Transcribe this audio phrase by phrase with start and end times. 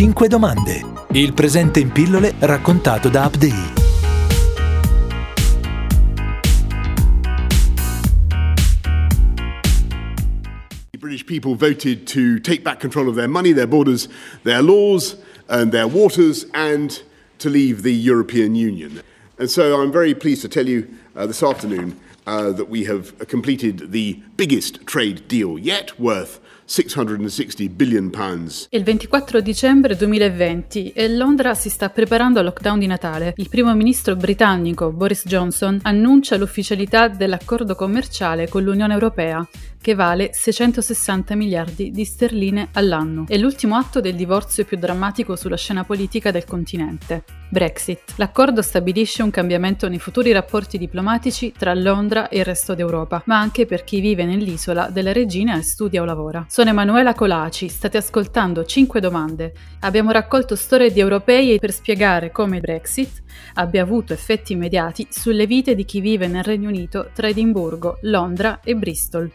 [0.00, 0.82] 5 domande.
[1.12, 3.78] Il presente in pillole raccontato da Update.
[10.98, 14.08] British people voted to take back control of their money, their borders,
[14.42, 15.16] their laws,
[15.48, 17.02] and their waters, and
[17.36, 19.02] to leave the European Union.
[19.38, 23.18] And so I'm very pleased to tell you uh, this afternoon uh, that we have
[23.28, 26.49] completed the biggest trade deal yet, worth 660 billion pounds.
[28.70, 33.32] Il 24 dicembre 2020 e Londra si sta preparando al lockdown di Natale.
[33.38, 39.44] Il primo ministro britannico Boris Johnson annuncia l'ufficialità dell'accordo commerciale con l'Unione Europea
[39.80, 43.24] che vale 660 miliardi di sterline all'anno.
[43.26, 47.24] È l'ultimo atto del divorzio più drammatico sulla scena politica del continente.
[47.48, 48.14] Brexit.
[48.16, 53.40] L'accordo stabilisce un cambiamento nei futuri rapporti diplomatici tra Londra e il resto d'Europa, ma
[53.40, 56.46] anche per chi vive nell'isola della regina e studia o lavora.
[56.48, 59.52] Sono Emanuela Colaci, state ascoltando 5 domande.
[59.80, 63.22] Abbiamo raccolto storie di europei per spiegare come il Brexit
[63.54, 68.60] abbia avuto effetti immediati sulle vite di chi vive nel Regno Unito tra Edimburgo, Londra
[68.62, 69.30] e Bristol.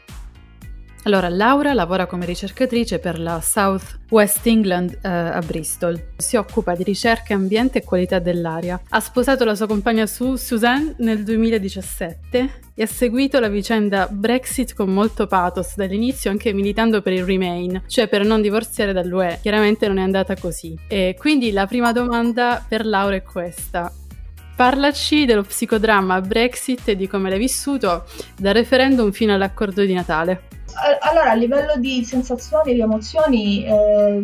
[1.05, 6.13] Allora, Laura lavora come ricercatrice per la South West England eh, a Bristol.
[6.17, 8.81] Si occupa di ricerca ambiente e qualità dell'aria.
[8.89, 14.73] Ha sposato la sua compagna Sue, Suzanne nel 2017 e ha seguito la vicenda Brexit
[14.73, 19.37] con molto pathos dall'inizio, anche militando per il Remain, cioè per non divorziare dall'UE.
[19.43, 20.75] Chiaramente non è andata così.
[20.87, 23.93] E quindi la prima domanda per Laura è questa.
[24.55, 28.05] Parlaci dello psicodramma Brexit e di come l'hai vissuto
[28.37, 30.53] dal referendum fino all'accordo di Natale
[31.01, 34.21] allora, a livello di sensazioni, di emozioni, eh,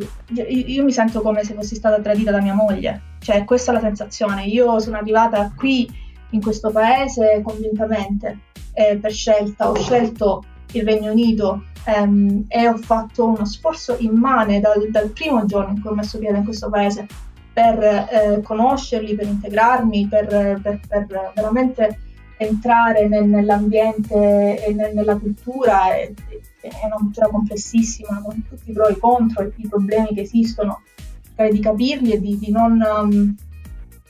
[0.48, 3.02] io mi sento come se fossi stata tradita da mia moglie.
[3.20, 4.46] Cioè, questa è la sensazione.
[4.46, 5.90] Io sono arrivata qui,
[6.32, 8.40] in questo paese, convintamente,
[8.74, 9.70] eh, per scelta.
[9.70, 10.44] Ho scelto
[10.74, 15.82] il Regno Unito ehm, e ho fatto uno sforzo immane dal, dal, primo giorno in
[15.82, 17.08] cui ho messo piede in questo paese
[17.54, 22.00] per eh, conoscerli, per integrarmi, per, per, per veramente
[22.38, 26.12] entrare nel, nell'ambiente e nel, nella cultura è,
[26.60, 30.22] è, una cultura complessissima con tutti i pro e i contro e i problemi che
[30.22, 30.82] esistono,
[31.24, 33.36] cercare di capirli e di, di, non, um,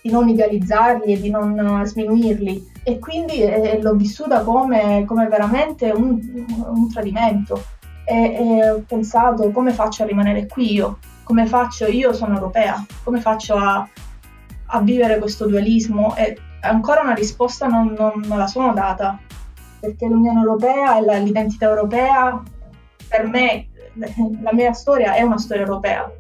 [0.02, 2.70] di non, idealizzarli e di non uh, sminuirli.
[2.84, 6.20] E quindi eh, l'ho vissuta come, come veramente un,
[6.68, 7.64] un tradimento.
[8.06, 10.98] E, e, ho pensato come faccio a rimanere qui io,
[11.32, 13.88] come faccio, io sono europea, come faccio a,
[14.66, 16.14] a vivere questo dualismo?
[16.18, 19.18] E ancora una risposta non, non, non la sono data,
[19.80, 22.44] perché l'Unione Europea e l'identità europea,
[23.08, 23.70] per me,
[24.44, 26.12] la mia storia è una storia europea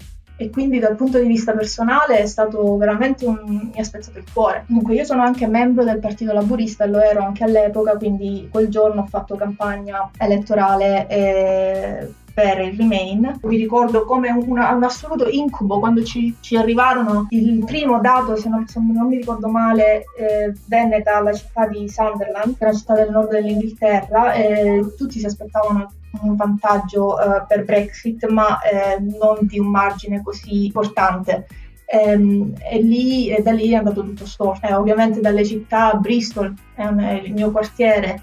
[0.41, 3.69] e quindi dal punto di vista personale è stato veramente un...
[3.71, 4.63] mi ha spezzato il cuore.
[4.65, 8.67] Comunque io sono anche membro del Partito Laburista e lo ero anche all'epoca, quindi quel
[8.69, 13.39] giorno ho fatto campagna elettorale e per il Remain.
[13.43, 18.49] Mi ricordo come un, un assoluto incubo quando ci, ci, arrivarono il primo dato, se
[18.49, 22.77] non, se non mi ricordo male, eh, venne dalla città di Sunderland, che è una
[22.77, 25.91] città del nord dell'Inghilterra, e tutti si aspettavano
[26.21, 31.47] un vantaggio eh, per Brexit, ma eh, non di un margine così importante.
[31.85, 34.67] Ehm, e, lì, e da lì è andato tutto storto.
[34.67, 38.21] Eh, ovviamente dalle città, Bristol è, è il mio quartiere,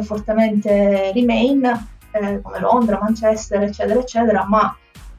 [0.00, 1.64] fortemente Remain,
[2.10, 4.76] eh, come Londra, Manchester, eccetera, eccetera, ma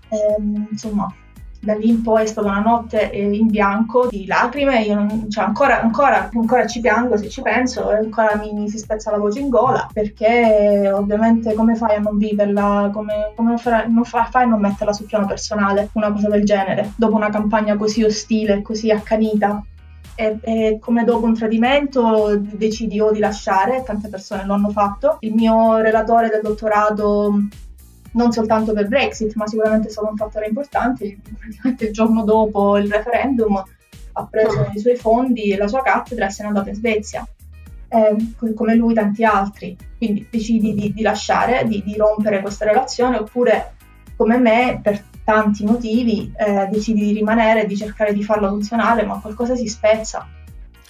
[0.10, 1.14] ehm, insomma
[1.62, 5.30] da lì in poi è stata una notte eh, in bianco di lacrime, io non,
[5.30, 9.18] cioè ancora, ancora, ancora, ci piango se ci penso, ancora mi, mi, si spezza la
[9.18, 14.26] voce in gola, perché ovviamente come fai a non viverla, come, come fai, non fai,
[14.30, 18.04] fai a non metterla sul piano personale, una cosa del genere, dopo una campagna così
[18.04, 19.62] ostile, così accanita,
[20.16, 25.18] e, e, come dopo un tradimento decidi o di lasciare, tante persone lo hanno fatto.
[25.22, 27.34] Il mio relatore del dottorato
[28.14, 32.78] non soltanto per Brexit, ma sicuramente è stato un fattore importante, praticamente il giorno dopo
[32.78, 33.64] il referendum
[34.14, 37.28] ha preso i suoi fondi e la sua cattedra e se n'è andato in Svezia.
[37.92, 38.16] Eh,
[38.54, 43.74] come lui tanti altri, quindi decidi di, di lasciare, di, di rompere questa relazione oppure
[44.16, 49.06] come me per tanti motivi eh, decidi di rimanere e di cercare di farlo funzionare,
[49.06, 50.28] ma qualcosa si spezza.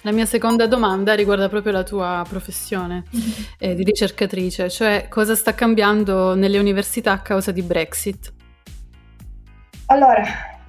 [0.02, 3.30] La mia seconda domanda riguarda proprio la tua professione mm-hmm.
[3.58, 8.32] eh, di ricercatrice, cioè cosa sta cambiando nelle università a causa di Brexit?
[9.86, 10.22] Allora,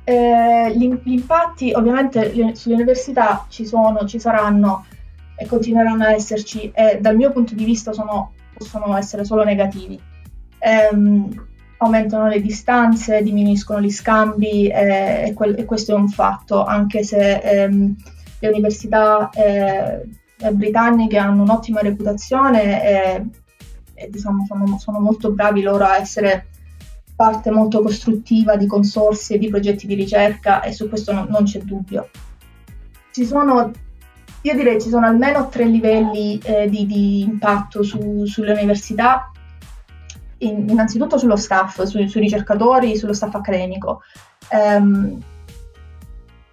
[0.04, 4.86] eh, gli, impatti ovviamente sulle università ci sono, ci saranno
[5.38, 10.00] e continueranno a esserci e dal mio punto di vista sono, possono essere solo negativi.
[10.92, 11.48] Um,
[11.78, 17.04] aumentano le distanze, diminuiscono gli scambi eh, e, quel, e, questo è un fatto, anche
[17.04, 17.96] se ehm,
[18.42, 20.02] le università eh,
[20.52, 23.26] britanniche hanno un'ottima reputazione e,
[23.94, 26.48] e diciamo, sono, sono, molto bravi loro a essere
[27.16, 31.44] parte molto costruttiva di consorsi e di progetti di ricerca e su questo non, non
[31.44, 32.10] c'è dubbio.
[33.12, 33.72] Ci sono,
[34.42, 39.32] io direi ci sono almeno tre livelli eh, di, di, impatto su, sulle università,
[40.40, 44.02] In, innanzitutto sullo staff, su, sui ricercatori, sullo staff accademico.
[44.50, 45.22] Um,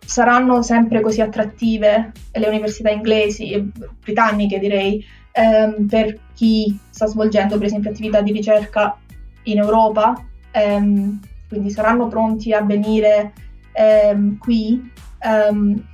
[0.08, 3.70] saranno sempre così attrattive le università inglesi,
[4.00, 8.96] britanniche direi, um, per chi sta svolgendo per esempio attività di ricerca
[9.42, 10.14] in Europa
[10.50, 13.34] ehm, quindi saranno pronti a venire
[13.72, 15.86] ehm, qui, ehm,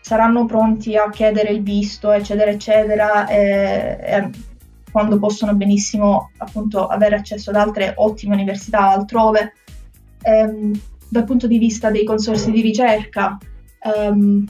[0.00, 4.30] saranno pronti a chiedere il visto, eccetera, eccetera, e, e
[4.90, 9.52] quando possono benissimo appunto avere accesso ad altre ottime università altrove.
[11.14, 13.38] Dal punto di vista dei consorsi di ricerca,
[13.78, 14.44] ehm,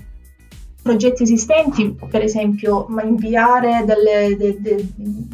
[0.83, 4.87] progetti esistenti, per esempio inviare delle, de, de,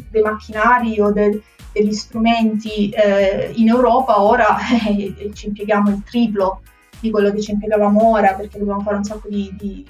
[0.09, 1.41] dei macchinari o de,
[1.71, 4.57] degli strumenti eh, in Europa, ora
[4.89, 6.63] eh, ci impieghiamo il triplo
[6.99, 9.87] di quello che ci impiegavamo ora perché dobbiamo fare un sacco di, di,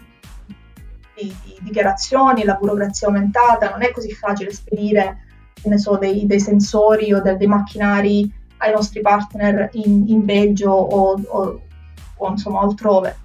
[1.16, 5.26] di, di dichiarazioni, la burocrazia aumentata, non è così facile spedire
[5.78, 11.20] so, dei, dei, sensori o de, dei macchinari ai nostri partner in, in Belgio o,
[11.28, 11.62] o,
[12.18, 13.18] o insomma altrove.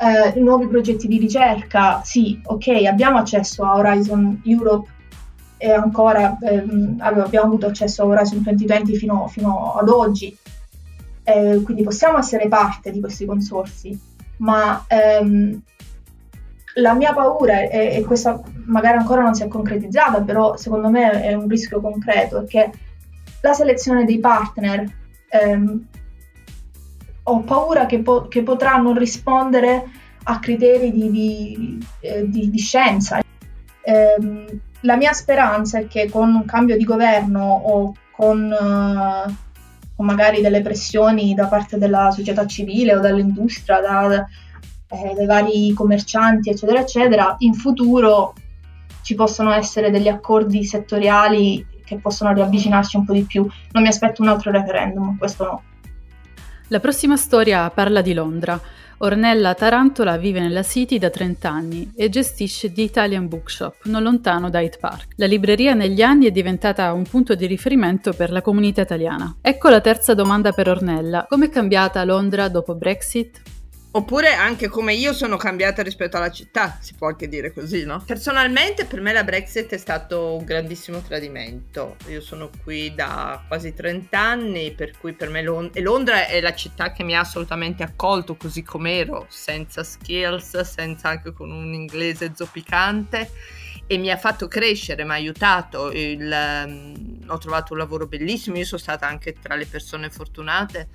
[0.00, 4.88] Eh, nuovi progetti di ricerca, sì, ok, abbiamo accesso a Horizon Europe
[5.56, 10.36] e ancora ehm, abbiamo avuto accesso a Horizon 2020 fino, fino ad oggi,
[11.24, 13.98] eh, quindi possiamo essere parte di questi consorsi,
[14.36, 15.60] ma ehm,
[16.74, 21.34] la mia paura, e, questa magari ancora non si è concretizzata, però secondo me è
[21.34, 22.70] un rischio concreto, è che
[23.40, 24.84] la selezione dei partner
[25.28, 25.86] ehm,
[27.24, 29.84] ho paura che, po- che, potranno rispondere
[30.24, 33.20] a criteri di, di, eh, di, di scienza.
[33.20, 39.34] Eh, la mia speranza è che con un cambio di governo o con, uh,
[39.94, 44.26] con magari delle pressioni da parte della società civile o dall'industria, da,
[44.88, 48.34] eh, dai vari commercianti, eccetera, eccetera, in futuro
[49.02, 53.48] ci possono essere degli accordi settoriali che possono riavvicinarci un po' di più.
[53.72, 55.62] Non mi aspetto un altro referendum, questo no.
[56.68, 58.60] La prossima storia parla di Londra.
[58.98, 64.50] Ornella Tarantola vive nella City da 30 anni e gestisce The Italian Bookshop, non lontano
[64.50, 65.12] da Hyde Park.
[65.16, 69.36] La libreria negli anni è diventata un punto di riferimento per la comunità italiana.
[69.40, 71.26] Ecco la terza domanda per Ornella.
[71.28, 73.40] Com'è cambiata Londra dopo Brexit?
[73.90, 78.02] Oppure anche come io sono cambiata rispetto alla città, si può anche dire così, no?
[78.04, 81.96] Personalmente per me la Brexit è stato un grandissimo tradimento.
[82.08, 86.54] Io sono qui da quasi 30 anni, per cui per me Lond- Londra è la
[86.54, 92.32] città che mi ha assolutamente accolto così com'ero, senza skills, senza anche con un inglese
[92.34, 93.30] zoppicante
[93.86, 95.90] e mi ha fatto crescere, mi ha aiutato.
[95.92, 100.88] Il, um, ho trovato un lavoro bellissimo, io sono stata anche tra le persone fortunate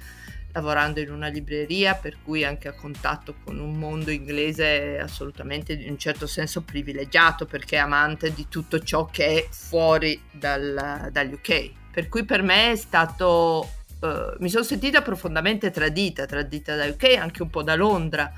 [0.54, 5.90] lavorando in una libreria, per cui anche a contatto con un mondo inglese assolutamente in
[5.90, 11.34] un certo senso privilegiato, perché è amante di tutto ciò che è fuori dal, dagli
[11.34, 11.72] UK.
[11.92, 13.70] Per cui per me è stato...
[14.00, 18.32] Uh, mi sono sentita profondamente tradita, tradita da UK, anche un po' da Londra.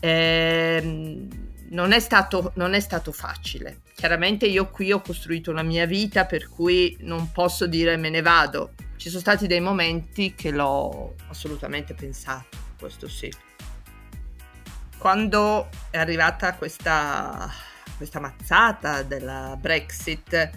[0.00, 1.28] Ehm,
[1.70, 3.80] non è, stato, non è stato facile.
[3.94, 8.22] Chiaramente io qui ho costruito una mia vita per cui non posso dire me ne
[8.22, 13.32] vado, ci sono stati dei momenti che l'ho assolutamente pensato, questo sì.
[14.98, 17.48] Quando è arrivata questa,
[17.96, 20.50] questa mazzata della Brexit,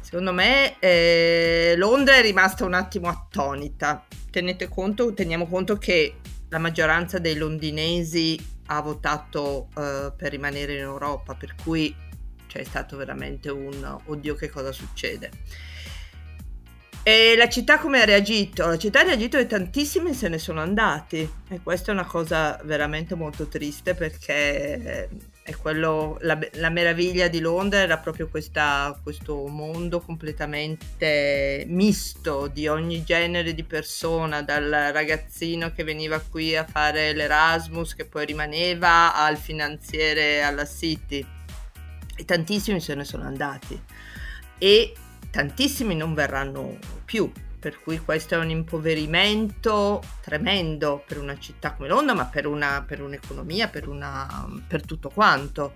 [0.00, 4.06] secondo me eh, Londra è rimasta un attimo attonita.
[4.30, 6.16] Tenete conto, teniamo conto che
[6.48, 11.94] la maggioranza dei londinesi ha votato eh, per rimanere in Europa, per cui
[12.46, 15.30] c'è stato veramente un oddio che cosa succede.
[17.08, 18.66] E la città come ha reagito?
[18.66, 21.18] La città ha reagito e tantissimi se ne sono andati.
[21.48, 25.08] E questa è una cosa veramente molto triste perché
[25.40, 32.66] è quello, la, la meraviglia di Londra era proprio questa, questo mondo completamente misto di
[32.66, 39.14] ogni genere di persona, dal ragazzino che veniva qui a fare l'Erasmus che poi rimaneva
[39.14, 41.24] al finanziere alla City.
[42.16, 43.80] E tantissimi se ne sono andati.
[44.58, 44.92] E
[45.36, 51.88] tantissimi non verranno più, per cui questo è un impoverimento tremendo per una città come
[51.88, 55.74] Londra, ma per, una, per un'economia, per, una, per tutto quanto.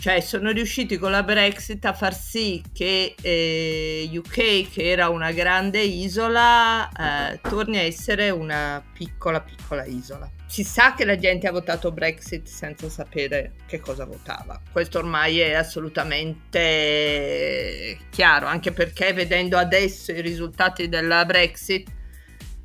[0.00, 5.30] Cioè sono riusciti con la Brexit a far sì che eh, UK, che era una
[5.30, 10.26] grande isola, eh, torni a essere una piccola piccola isola.
[10.46, 14.58] Si sa che la gente ha votato Brexit senza sapere che cosa votava.
[14.72, 21.90] Questo ormai è assolutamente chiaro, anche perché vedendo adesso i risultati della Brexit,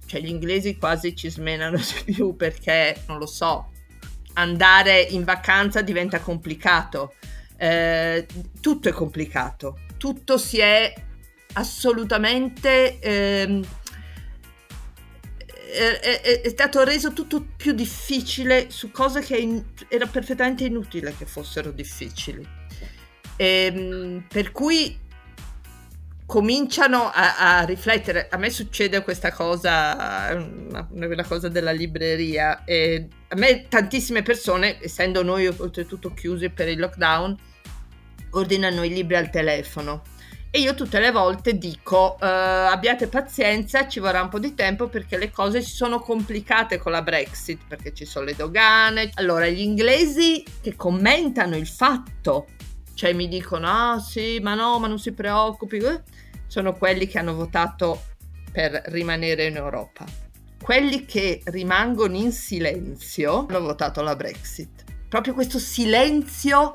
[0.06, 3.72] cioè gli inglesi quasi ci smenano di più perché, non lo so,
[4.36, 7.16] andare in vacanza diventa complicato.
[7.58, 8.26] Eh,
[8.60, 10.94] tutto è complicato, tutto si è
[11.54, 13.00] assolutamente...
[13.00, 13.66] Ehm,
[15.76, 21.14] è, è, è, stato reso tutto più difficile su cose che in, era perfettamente inutile
[21.18, 22.48] che fossero difficili.
[23.36, 24.98] E, ehm, per cui
[26.26, 28.28] cominciano a, a, riflettere.
[28.30, 32.64] A me succede questa cosa, una, una cosa della libreria.
[32.66, 37.38] E a me tantissime persone, essendo noi oltretutto chiusi per il lockdown,
[38.32, 40.02] ordinano i libri al telefono.
[40.50, 44.88] E io tutte le volte dico: uh, abbiate pazienza, ci vorrà un po' di tempo
[44.88, 49.12] perché le cose si sono complicate con la Brexit, perché ci sono le dogane.
[49.16, 52.48] Allora, gli inglesi che commentano il fatto
[52.96, 56.02] cioè mi dicono ah sì ma no ma non si preoccupi eh,
[56.48, 58.02] sono quelli che hanno votato
[58.52, 60.06] per rimanere in Europa
[60.62, 66.74] quelli che rimangono in silenzio hanno votato la Brexit proprio questo silenzio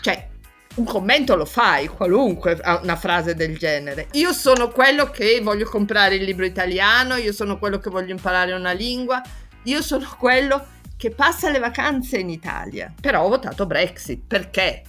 [0.00, 0.28] cioè
[0.76, 4.08] un commento lo fai, qualunque una frase del genere.
[4.14, 8.52] Io sono quello che voglio comprare il libro italiano, io sono quello che voglio imparare
[8.54, 9.22] una lingua,
[9.62, 12.92] io sono quello che passa le vacanze in Italia.
[13.00, 14.24] Però ho votato Brexit.
[14.26, 14.82] Perché?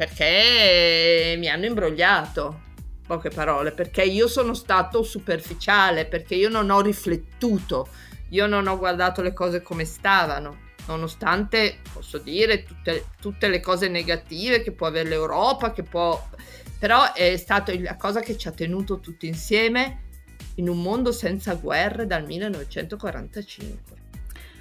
[0.00, 2.68] perché mi hanno imbrogliato,
[3.10, 7.88] poche parole, perché io sono stato superficiale, perché io non ho riflettuto,
[8.28, 13.88] io non ho guardato le cose come stavano, nonostante, posso dire, tutte, tutte le cose
[13.88, 16.24] negative che può avere l'Europa, che può...
[16.78, 20.02] però è stata la cosa che ci ha tenuto tutti insieme
[20.54, 23.98] in un mondo senza guerre dal 1945.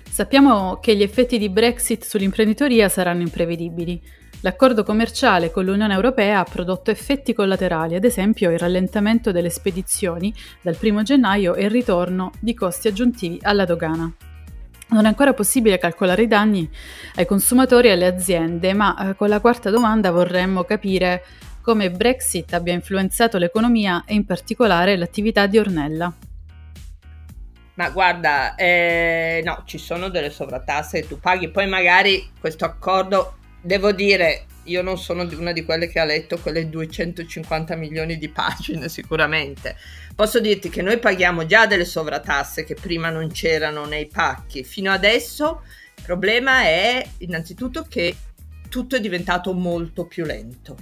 [0.10, 4.02] Sappiamo che gli effetti di Brexit sull'imprenditoria saranno imprevedibili.
[4.42, 10.34] L'accordo commerciale con l'Unione Europea ha prodotto effetti collaterali, ad esempio il rallentamento delle spedizioni
[10.62, 14.10] dal 1 gennaio e il ritorno di costi aggiuntivi alla dogana.
[14.92, 16.70] Non è ancora possibile calcolare i danni
[17.16, 21.26] ai consumatori e alle aziende, ma eh, con la quarta domanda vorremmo capire
[21.62, 26.14] come Brexit abbia influenzato l'economia e in particolare l'attività di Ornella.
[27.74, 33.36] Ma guarda, eh, no, ci sono delle sovrattasse che tu paghi, poi magari questo accordo
[33.62, 38.30] Devo dire, io non sono una di quelle che ha letto quelle 250 milioni di
[38.30, 39.76] pagine sicuramente.
[40.16, 44.64] Posso dirti che noi paghiamo già delle sovratasse che prima non c'erano nei pacchi.
[44.64, 45.64] Fino adesso
[45.98, 48.16] il problema è innanzitutto che
[48.70, 50.78] tutto è diventato molto più lento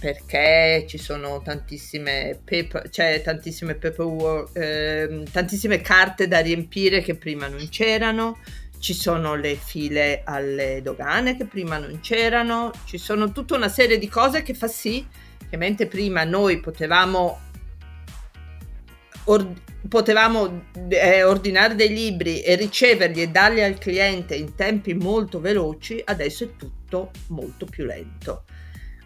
[0.00, 7.48] perché ci sono tantissime, paper, cioè tantissime, paperwork, eh, tantissime carte da riempire che prima
[7.48, 8.38] non c'erano
[8.80, 13.98] ci sono le file alle dogane che prima non c'erano, ci sono tutta una serie
[13.98, 15.06] di cose che fa sì
[15.48, 17.40] che mentre prima noi potevamo,
[19.24, 19.52] or-
[19.88, 26.00] potevamo eh, ordinare dei libri e riceverli e darli al cliente in tempi molto veloci,
[26.04, 28.44] adesso è tutto molto più lento.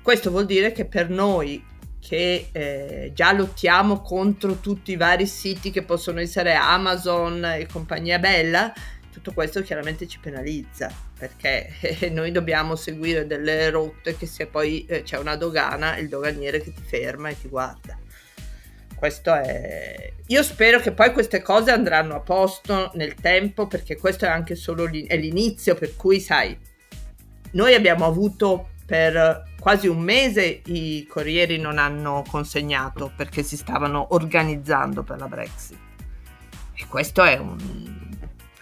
[0.03, 5.71] Questo vuol dire che per noi che eh, già lottiamo contro tutti i vari siti
[5.71, 8.71] che possono essere Amazon e compagnia bella,
[9.15, 14.85] tutto questo chiaramente ci penalizza perché eh, noi dobbiamo seguire delle rotte che se poi
[14.87, 17.97] eh, c'è una dogana, il doganiere che ti ferma e ti guarda.
[18.97, 20.13] Questo è...
[20.27, 24.57] Io spero che poi queste cose andranno a posto nel tempo perché questo è anche
[24.57, 26.59] solo l'in- è l'inizio, per cui sai,
[27.53, 34.09] noi abbiamo avuto per quasi un mese i corrieri non hanno consegnato perché si stavano
[34.11, 35.79] organizzando per la Brexit.
[36.75, 38.04] E questo è un,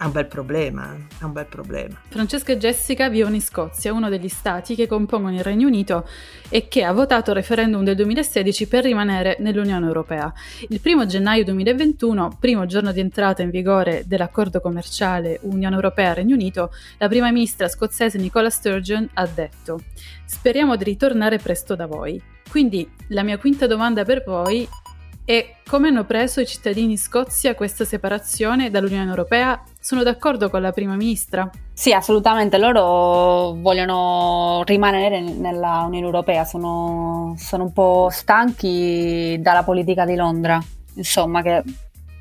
[0.02, 1.96] è un bel problema, è un bel problema.
[2.08, 6.08] Francesca e Jessica vivono in Scozia, uno degli stati che compongono il Regno Unito
[6.48, 10.32] e che ha votato il referendum del 2016 per rimanere nell'Unione Europea.
[10.68, 16.72] Il primo gennaio 2021, primo giorno di entrata in vigore dell'accordo commerciale Unione Europea-Regno Unito,
[16.98, 19.82] la prima ministra scozzese Nicola Sturgeon ha detto
[20.24, 22.20] Speriamo di ritornare presto da voi.
[22.50, 24.68] Quindi la mia quinta domanda per voi
[25.24, 29.62] e come hanno preso i cittadini in Scozia questa separazione dall'Unione Europea?
[29.80, 31.48] Sono d'accordo con la prima ministra?
[31.72, 32.58] Sì, assolutamente.
[32.58, 40.60] Loro vogliono rimanere nella Unione Europea, sono, sono un po' stanchi dalla politica di Londra,
[40.94, 41.62] insomma, che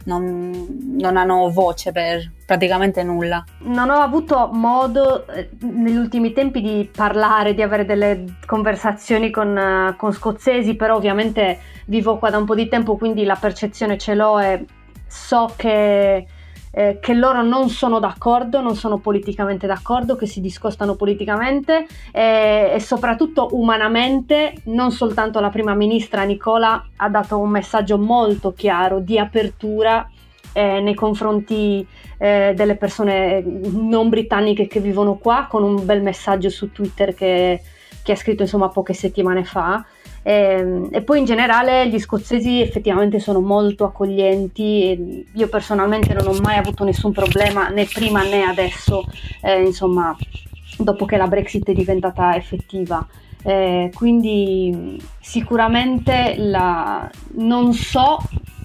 [0.06, 3.44] non, non hanno voce per, praticamente nulla.
[3.60, 9.56] Non ho avuto modo eh, negli ultimi tempi di parlare, di avere delle conversazioni con,
[9.56, 13.98] uh, con scozzesi, però ovviamente vivo qua da un po' di tempo, quindi la percezione
[13.98, 14.66] ce l'ho e
[15.08, 16.26] so che
[16.72, 22.72] eh, che loro non sono d'accordo, non sono politicamente d'accordo, che si discostano politicamente eh,
[22.74, 29.00] e soprattutto umanamente non soltanto la prima ministra Nicola ha dato un messaggio molto chiaro
[29.00, 30.10] di apertura
[30.54, 31.86] eh, nei confronti
[32.18, 37.62] eh, delle persone non britanniche che vivono qua con un bel messaggio su Twitter che,
[38.04, 39.86] che ha scritto insomma poche settimane fa
[40.24, 46.28] e, ehm, e, poi in generale gli scozzesi effettivamente sono molto accoglienti io personalmente non
[46.28, 49.04] ho mai avuto nessun problema né prima né adesso,
[49.42, 50.16] eh, insomma,
[50.78, 53.06] dopo che la Brexit è diventata effettiva.
[53.44, 58.20] Eh, quindi sicuramente la, non so,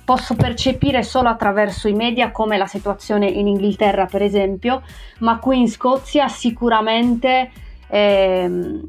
[0.05, 4.83] posso percepire solo attraverso i media come la situazione in Inghilterra per esempio,
[5.21, 7.51] ma qui in Scozia sicuramente
[7.89, 8.81] eh,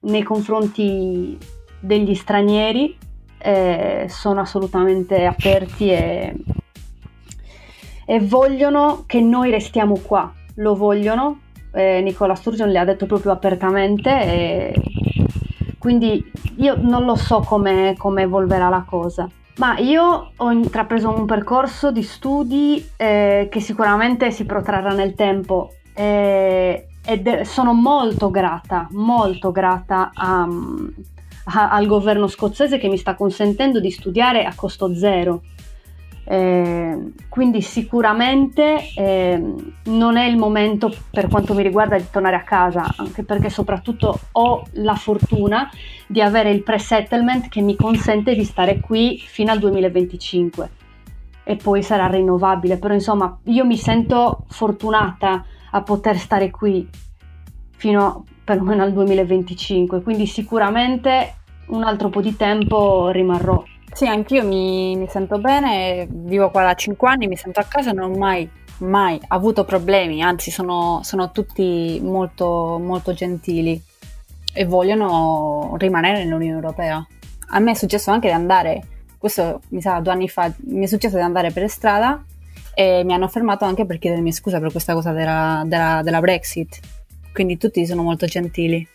[0.00, 1.36] nei confronti
[1.82, 2.96] degli stranieri
[3.38, 6.34] eh, sono assolutamente aperti e,
[8.06, 11.40] e, vogliono che noi restiamo qua, lo vogliono.
[11.74, 14.74] Eh, Nicola Sturgeon le ha detto proprio apertamente e
[15.78, 19.28] quindi io non lo so come, evolverà la cosa.
[19.56, 25.72] Ma io ho intrapreso un percorso di studi eh, che sicuramente si protrarrà nel tempo
[25.94, 30.48] eh, ed sono molto grata, molto grata a,
[31.44, 35.42] a, al governo scozzese che mi sta consentendo di studiare a costo zero.
[36.24, 39.42] Eh, quindi sicuramente eh,
[39.84, 44.20] non è il momento per quanto mi riguarda di tornare a casa, anche perché soprattutto
[44.32, 45.68] ho la fortuna
[46.06, 50.70] di avere il pre-settlement che mi consente di stare qui fino al 2025
[51.44, 56.88] e poi sarà rinnovabile, però insomma io mi sento fortunata a poter stare qui
[57.82, 61.34] fino perlomeno al 2025, quindi sicuramente
[61.66, 63.60] un altro po' di tempo rimarrò.
[63.92, 67.90] Sì, anch'io mi, mi sento bene, vivo qua da 5 anni, mi sento a casa
[67.90, 68.48] non ho mai,
[68.78, 73.82] mai avuto problemi, anzi sono, sono tutti molto, molto gentili
[74.54, 77.04] e vogliono rimanere nell'Unione Europea.
[77.48, 78.86] A me è successo anche di andare,
[79.18, 82.24] questo mi sa due anni fa, mi è successo di andare per strada
[82.74, 86.91] e mi hanno fermato anche per chiedermi scusa per questa cosa della, della, della Brexit
[87.32, 88.86] quindi tutti sono molto gentili.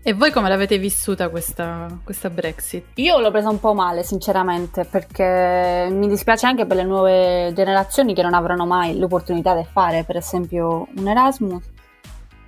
[0.00, 2.84] E voi come l'avete vissuta questa, questa, Brexit?
[2.94, 8.14] Io l'ho presa un po' male, sinceramente, perché mi dispiace anche per le nuove generazioni
[8.14, 11.76] che non avranno mai l'opportunità di fare, per esempio, un Erasmus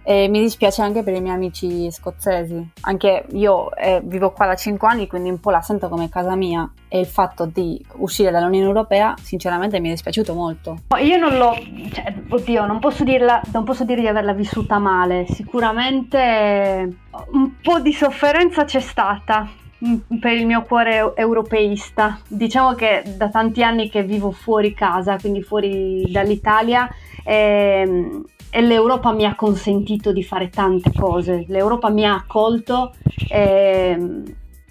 [0.02, 2.70] e mi dispiace anche per i miei amici scozzesi.
[2.82, 6.34] Anche io eh, vivo qua da 5 anni, quindi un po' la sento come casa
[6.34, 6.70] mia.
[6.88, 10.78] E il fatto di uscire dall'Unione Europea, sinceramente, mi è dispiaciuto molto.
[11.00, 11.54] Io non l'ho.
[11.92, 15.26] Cioè, oddio, non posso, dirla, non posso dire di averla vissuta male.
[15.28, 16.96] Sicuramente
[17.32, 19.48] un po' di sofferenza c'è stata
[19.84, 22.18] mm, per il mio cuore europeista.
[22.26, 26.88] Diciamo che da tanti anni che vivo fuori casa, quindi fuori dall'Italia,
[27.22, 32.92] e, e l'Europa mi ha consentito di fare tante cose, l'Europa mi ha accolto
[33.28, 33.96] e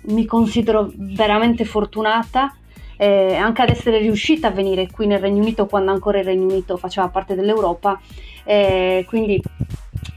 [0.01, 2.53] mi considero veramente fortunata
[2.97, 6.47] eh, anche ad essere riuscita a venire qui nel Regno Unito quando ancora il Regno
[6.47, 7.97] Unito faceva parte dell'Europa,
[8.43, 9.41] eh, quindi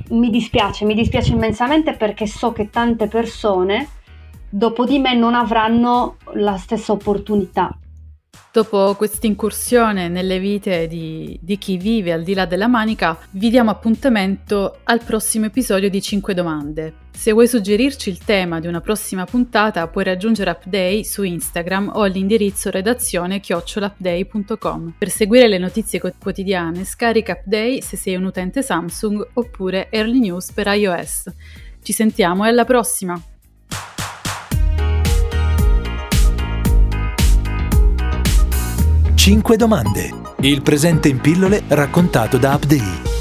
[0.09, 3.89] mi dispiace, mi dispiace immensamente perché so che tante persone
[4.49, 7.73] dopo di me non avranno la stessa opportunità
[8.53, 13.49] Dopo questa incursione nelle vite di, di, chi vive al di là della manica, vi
[13.49, 16.95] diamo appuntamento al prossimo episodio di 5 domande.
[17.13, 22.03] Se vuoi suggerirci il tema di una prossima puntata, puoi raggiungere Upday su Instagram o
[22.03, 24.97] all'indirizzo redazione chiocciolupday.com.
[24.99, 30.53] Per seguire le notizie quotidiane, scarica Upday se sei un utente Samsung oppure Early News
[30.53, 31.25] per iOS.
[31.83, 33.32] Ci sentiamo e alla prossima!
[39.25, 40.11] 5 domande.
[40.41, 43.12] Il presente in pillole raccontato da Abdei.